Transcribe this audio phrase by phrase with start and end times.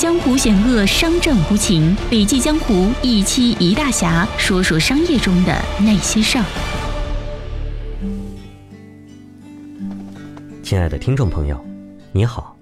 [0.00, 1.94] 江湖险恶，商战无情。
[2.08, 6.44] 笔记江湖一期一大侠，说说商业中的那些事儿。
[10.62, 11.62] 亲爱的听众朋友，
[12.12, 12.56] 你好，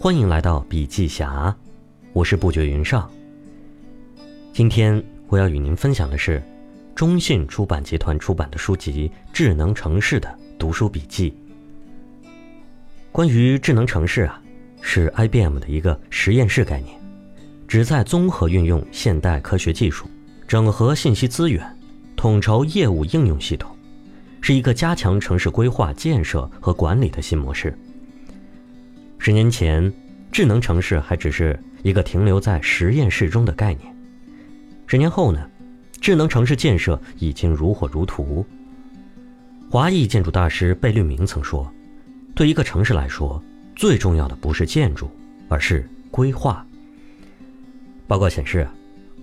[0.00, 1.54] 欢迎来到笔记侠，
[2.12, 3.08] 我是不觉云上。
[4.52, 6.42] 今天我要与您分享的是
[6.92, 11.30] 中信出版集团出版的书籍《智能城市的读书笔记》。
[13.12, 14.40] 关于智能城市啊。
[14.86, 16.94] 是 IBM 的一个实验室概念，
[17.66, 20.06] 旨在综合运用现代科学技术，
[20.46, 21.66] 整合信息资源，
[22.14, 23.74] 统筹业务应用系统，
[24.42, 27.76] 是一个加强城市规划建设和管理的新模式。
[29.18, 29.90] 十年前，
[30.30, 33.90] 智能城市还只是一个停留在实验室中的概念；
[34.86, 35.50] 十年后呢，
[35.98, 38.44] 智能城市建设已经如火如荼。
[39.70, 41.68] 华裔建筑大师贝聿铭曾说
[42.36, 43.42] ：“对一个城市来说。”
[43.76, 45.10] 最重要的不是建筑，
[45.48, 46.64] 而是规划。
[48.06, 48.66] 报告显示，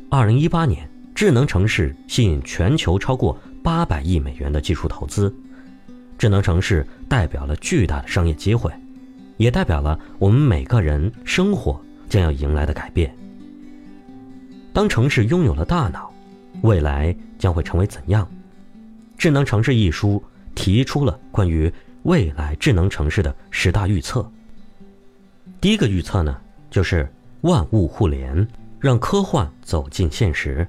[0.09, 5.33] 二零一八年智能城市吸引全球超过八百亿美元的技术投资。
[6.17, 8.71] 智能城市代表了巨大的商业机会，
[9.37, 13.15] 也代表了我们每个人生活将要迎来的改变。
[14.73, 16.13] 当城市拥有了大脑，
[16.61, 18.25] 未来将会成为怎样？
[19.17, 20.23] 《智能城市》一书
[20.55, 21.71] 提出了关于
[22.03, 24.29] 未来智能城市的十大预测。
[25.61, 26.35] 第一个预测呢，
[26.71, 27.07] 就是
[27.41, 28.47] 万物互联，
[28.79, 30.67] 让科幻走进现实。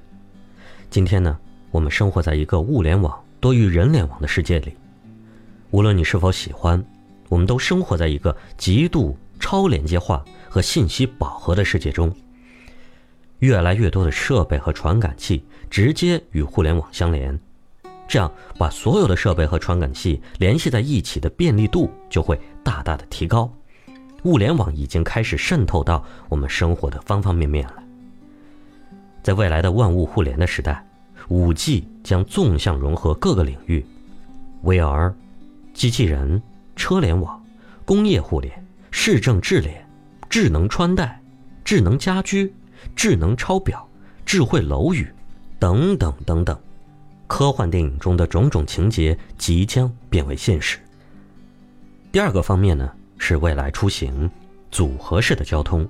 [0.90, 1.38] 今天呢，
[1.70, 4.76] 我们生活在一个物联网多于人联网的世界里。
[5.70, 6.84] 无论你是否喜欢，
[7.30, 12.14] 我们都生活在一个极度超连接化和信息饱和的世界中。
[13.38, 17.40] 越来越多的设备和传感器直接与互联网相连，
[18.06, 23.50] 这样把所有的设备和传感器联系在一起的便利度就会大大的提高。
[24.24, 27.82] 物联网已经开始渗透到我们生活的方方面面了。
[29.22, 30.84] 在未来的万物互联的时代，
[31.28, 33.84] 五 G 将纵向融合各个领域
[34.64, 35.12] ：VR、
[35.74, 36.42] 机器人、
[36.77, 37.42] 车联网、
[37.84, 39.84] 工业互联、市政智联、
[40.28, 41.20] 智能穿戴、
[41.64, 42.52] 智能家居、
[42.94, 43.88] 智能抄表、
[44.24, 45.08] 智慧楼宇
[45.58, 46.58] 等等等等。
[47.27, 50.78] 科幻电影中的种种情节即将变为现实。
[52.11, 52.92] 第二个方面呢？
[53.24, 54.28] 是未来出行
[54.68, 55.88] 组合式的交通，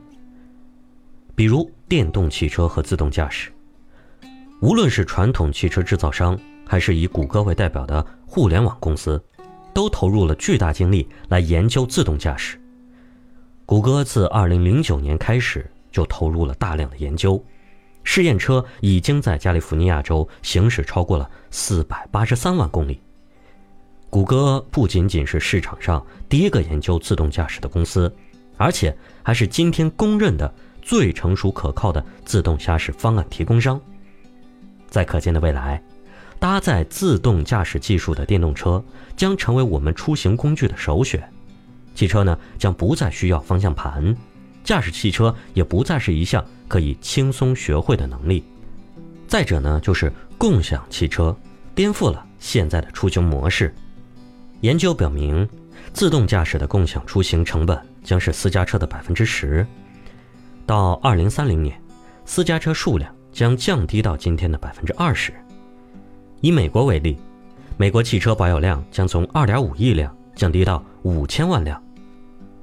[1.35, 3.51] 比如电动汽车和自动驾驶。
[4.61, 9.19] 无论是传统汽车制造商，还是以谷歌为代表的互联网公司，
[9.73, 12.61] 都投入了巨大精力来研究自动驾驶。
[13.65, 17.43] 谷歌自2009年开始就投入了大量的研究，
[18.05, 23.01] 试验车已经在加利福尼亚州行驶超过了483万公里。
[24.13, 28.15] 谷歌不仅仅是市场上第一个研究自动驾驶的公司，
[28.59, 33.81] 而且还是今天公认的最成熟可靠的自动驾驶方案提供商。
[34.91, 35.83] 在可见的未来，
[36.39, 38.85] 搭载自动驾驶技术的电动车
[39.17, 41.27] 将成为我们出行工具的首选。
[41.95, 44.15] 汽车呢，将不再需要方向盘，
[44.63, 48.45] 驾驶汽车也不再是一项可以轻松学会的能力。
[49.27, 51.35] 再者呢，就是共享汽车
[51.75, 53.75] 颠覆了现在的出行模式。
[54.63, 55.49] 研究表明，
[55.93, 59.67] 自动驾驶的共享出行成本将是私家车的百分之十。
[60.65, 61.77] 到二零三零年，
[62.25, 65.35] 私家车数量将降低到今天的百分之二十。
[66.41, 67.19] 以美国为例，
[67.77, 71.83] 美国汽车保有量将从二点五亿辆降低到五千万辆。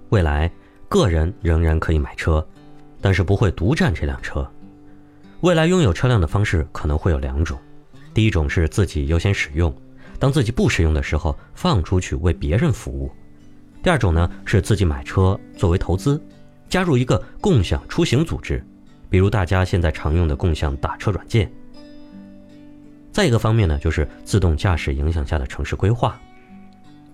[0.07, 0.49] 未来，
[0.87, 2.45] 个人仍然可以买车，
[3.01, 4.49] 但是不会独占这辆车。
[5.41, 7.59] 未来拥有车辆的方式可能会有两种：
[8.13, 9.75] 第一种是自己优先使用。
[10.19, 13.09] 当自己不使用的时候，放出去为别人服务。
[13.81, 16.21] 第二种呢，是自己买车作为投资，
[16.67, 18.63] 加入一个共享出行组织，
[19.09, 21.49] 比如大家现在常用的共享打车软件。
[23.11, 26.19] 再一个方面呢，就是自动驾驶影响下的城市规划。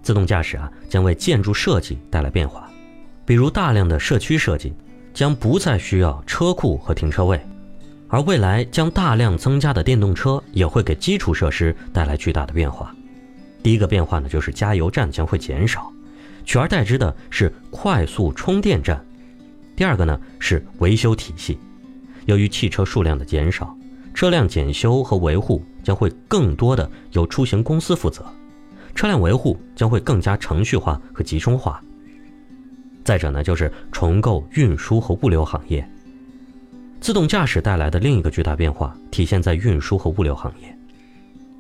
[0.02, 2.70] 自动驾驶啊，将为建筑设计带来变化，
[3.26, 4.74] 比如大量的社区设计
[5.14, 7.40] 将不再需要车库和停车位。
[8.08, 12.96] 而未来将大量增加的电动车也会给基础设施带来巨大的变化。
[13.64, 15.92] 第一个变化呢，就是加油站将会减少，
[16.46, 19.04] 取而代之的是快速充电站。
[19.76, 21.58] 第二个呢是维修体系，
[22.26, 23.76] 由于汽车数量的减少，
[24.14, 28.24] 车辆检修和维护将会更多的由出行公司负责，
[28.94, 31.82] 车辆维护将会更加程序化和集中化。
[33.04, 35.88] 再者呢，就是重构运输和物流行业。
[37.06, 40.76] 自动驾驶带来的另一个巨大变化体现在运输和物流行业。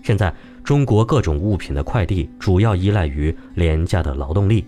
[0.02, 0.34] 现在，
[0.64, 4.66] 中国各种物品的快递主要依赖于廉价的劳动力。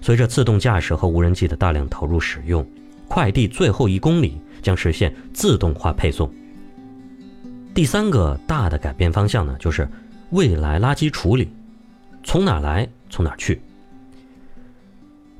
[0.00, 2.66] 随着自动驾驶和无人机的大量投入使用，
[3.06, 6.32] 快递最后一公里将实现自动化配送。
[7.74, 9.86] 第三个大的改变方向呢，就是
[10.30, 11.50] 未来垃圾处理，
[12.24, 13.60] 从哪来从哪去。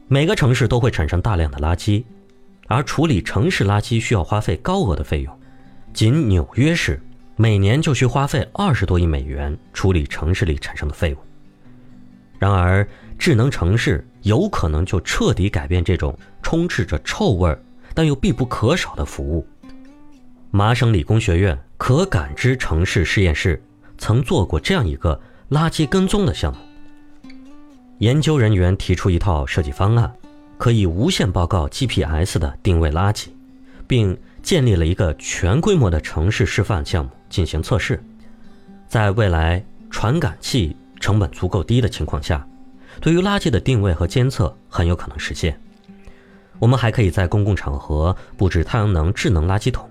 [0.08, 2.04] 每个城市都会产生大量的垃圾，
[2.68, 5.40] 而处理城市垃圾需要花费高额的费用。
[5.92, 7.02] 仅纽约市
[7.34, 11.18] 每年就需花费二十多亿美元处理城市里产生的废物。
[12.38, 12.86] 然而，
[13.18, 17.56] 智能城市有可能就彻底改变这种充斥着臭味
[17.94, 19.44] 但又必不可少的服务。
[20.50, 23.60] 麻省理工学院可感知城市实验室
[23.96, 25.20] 曾做过这样一个
[25.50, 26.58] 垃圾跟踪的项目。
[27.98, 30.14] 研究人员提出一套设计方案，
[30.58, 33.28] 可以无限报告 GPS 的定位垃圾，
[33.86, 38.02] 并建立了一个全规模的城市示范项目进行测试。
[38.88, 42.46] 在未来传感器成本足够低的情况下，
[43.00, 45.58] 对于垃圾的定位和监测很有可能实现。
[46.58, 49.88] 我们还可以在公共场合布置太阳能智能垃圾桶，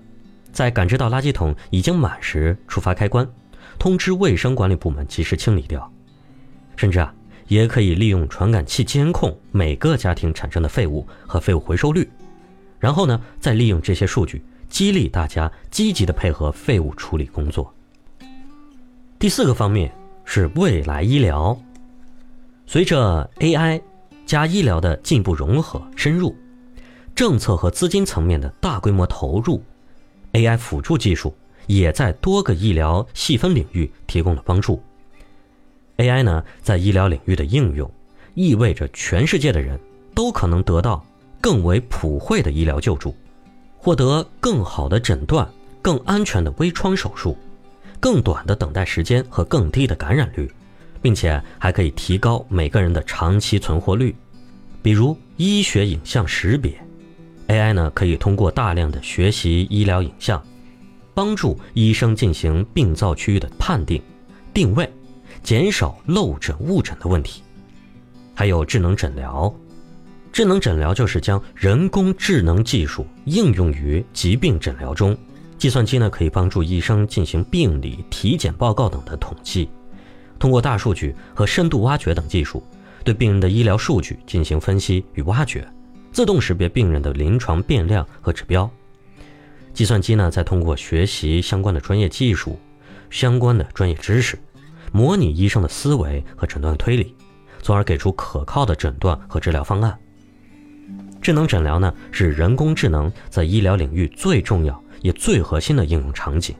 [0.52, 3.26] 在感知到垃圾桶已经满时触发开关，
[3.78, 5.90] 通知卫生管理部门及时清理掉。
[6.76, 7.14] 甚至啊。
[7.48, 12.08] 也可以利用传感器监控每个家庭产生的废物和废物回收率，
[12.78, 17.74] 然后呢，再利用这些数据激励大家积极的配合废物处理工作。
[19.18, 19.90] 第四个方面
[20.24, 21.58] 是未来医疗，
[22.66, 23.80] 随着 AI
[24.26, 26.36] 加医疗的进一步融合深入，
[27.14, 29.62] 政策和资金层面的大规模投入
[30.34, 31.34] ，AI 辅助技术
[31.66, 34.80] 也在多个医疗细分领域提供了帮助。
[35.98, 37.90] AI 呢，在医疗领域的应用，
[38.34, 39.78] 意味着全世界的人
[40.14, 41.04] 都可能得到
[41.40, 43.14] 更为普惠的医疗救助，
[43.76, 45.48] 获得更好的诊断、
[45.82, 47.36] 更安全的微创手术、
[47.98, 50.48] 更短的等待时间和更低的感染率，
[51.02, 54.14] 并且还可以提高每个人的长期存活率。
[54.80, 56.80] 比如医学影像识别
[57.48, 60.40] ，AI 呢可以通过大量的学习医疗影像，
[61.12, 64.00] 帮助医生进行病灶区域的判定、
[64.54, 64.88] 定位。
[65.42, 67.42] 减少漏诊误诊的问题，
[68.34, 69.52] 还有智能诊疗。
[70.30, 75.16] 智能诊疗就是将人工智能技术应用于疾病诊疗中。
[75.56, 79.68] 计算机呢可以帮助医生进行病理、体检报告等的统计，
[80.38, 82.62] 通过大数据和深度挖掘等技术，
[83.02, 85.66] 对病人的医疗数据进行分析与挖掘，
[86.12, 88.70] 自动识别病人的临床变量和指标。
[89.74, 92.56] 计算机呢再通过学习相关的专业技术、
[93.10, 94.38] 相关的专业知识。
[94.92, 97.14] 模拟医生的思维和诊断推理，
[97.62, 99.98] 从而给出可靠的诊断和治疗方案。
[101.20, 106.54] 智能诊疗呢，是人工智能在医疗领域最重要也最核心的应用场景。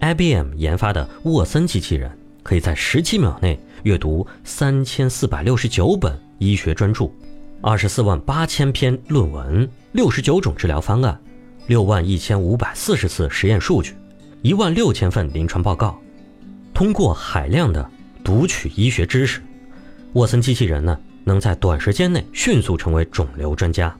[0.00, 2.10] IBM 研发的沃森机器人
[2.42, 7.10] 可以在十七秒内阅读三千四百六十九本医学专著、
[7.60, 11.18] 二十四万八千篇论文、六十九种治疗方案、
[11.66, 13.94] 六万一千五百四十次实验数据、
[14.42, 15.98] 一万六千份临床报告。
[16.76, 17.90] 通过海量的
[18.22, 19.40] 读取医学知识，
[20.12, 23.96] 沃森机器人呢能在短时间内迅速成为肿瘤专家。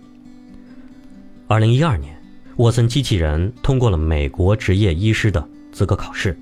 [1.47, 2.15] 二零一二年，
[2.57, 5.43] 沃森机器人通过了美国执业医师的
[5.73, 6.39] 资格考试，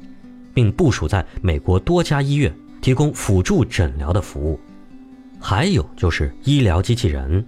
[0.53, 2.53] 并部署在美国多家医院
[2.83, 4.59] 提供辅助诊疗的服务。
[5.39, 7.47] 还有就是医疗机器人，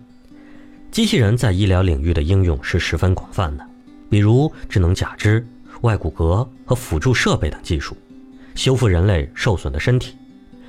[0.92, 3.66] 机器人在医疗领域的应用是十分广泛的，
[4.08, 5.44] 比如智能假肢、
[5.80, 7.96] 外骨骼和辅助设备等技术。
[8.56, 10.16] 修复人类受损的身体，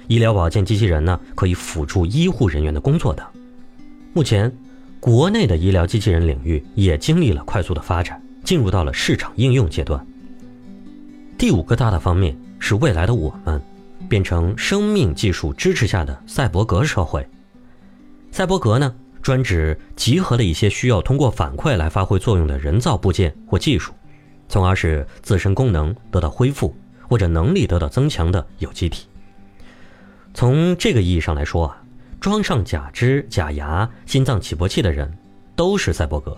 [0.08, 3.26] 医疗保健机器人呢可以辅助医护人员的工作等。
[4.14, 4.52] 目前，
[5.00, 10.06] 国内的医疗机器人领域也经历了快速的发展，进入到了市场应用阶段。
[11.38, 13.62] 第五个大的方面是未来的我们
[14.10, 17.26] 变成生命技术支持下的赛博格社会。
[18.32, 23.94] 赛博格呢，专指集合了一些需要通过反馈来发挥作用的人造部件或技术，
[24.50, 26.76] 从而使自身功能得到恢复。
[27.08, 29.08] 或者能力得到增强的有机体。
[30.34, 31.82] 从这个意义上来说啊，
[32.20, 35.12] 装上假肢、假牙、心脏起搏器的人
[35.56, 36.38] 都是赛博格。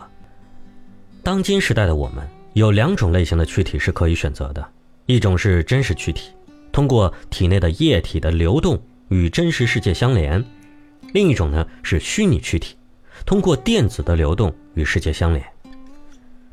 [1.21, 4.65] 当今时代的我们有两种类型的躯体是可以选择的：
[5.05, 6.31] 一种是真实躯体，
[6.71, 10.41] 通过体内的液体的流动与真实世界相连；
[11.13, 12.75] 另一种呢是虚拟躯体，
[13.25, 15.45] 通过电子的流动与世界相连。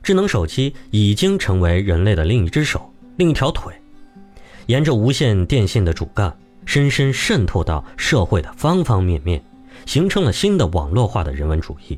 [0.02, 3.72] 智能手机已经成为人类的另一只手、另一条腿。
[4.66, 9.42] 沿着无线电信的主干，深深渗透到社会的方方面面，
[9.86, 11.96] 形成了新的网络化的人文主义。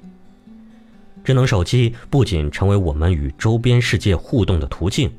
[1.25, 5.11] 智能手机不仅成为我们与周边世界互动的途径，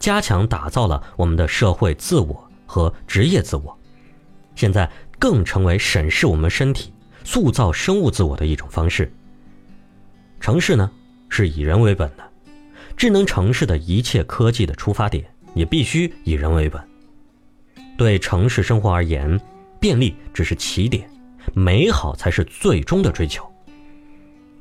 [0.00, 3.76] 加强打造了我们的社会自我和职业自我，
[4.56, 6.92] 现在更成为审视我们身体、
[7.24, 9.12] 塑造生物自我的一种方式。
[10.40, 10.90] 城市呢，
[11.28, 12.24] 是以人为本的，
[12.96, 16.80] 智能城市的一切科技的出发点也必须以人为本。
[17.96, 19.40] 对城市生活而言，
[19.80, 21.08] 便利只是起点，
[21.54, 23.44] 美好才是最终的追求。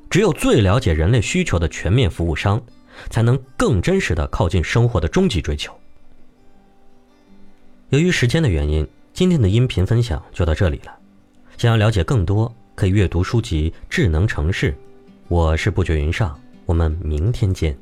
[0.09, 2.61] 只有最了解人类需求的全面服务商，
[3.09, 5.73] 才能更真实的靠近生活的终极追求。
[7.89, 10.95] 由于时间的原因，今天的音频分享就到这里了。
[11.57, 14.71] 想要了解更多，可以阅读书籍《智能城市》。
[15.27, 17.77] 我是不觉云上，我们明天见。